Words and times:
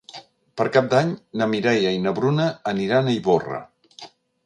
Per 0.61 0.65
Cap 0.77 0.87
d'Any 0.93 1.11
na 1.43 1.49
Mireia 1.53 1.93
i 1.99 2.01
na 2.09 2.17
Bruna 2.23 2.51
aniran 2.75 3.07
a 3.15 3.19
Ivorra. 3.21 3.65